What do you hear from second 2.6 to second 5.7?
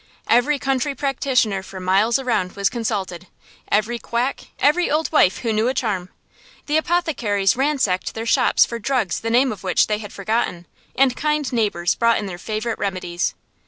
consulted, every quack, every old wife who knew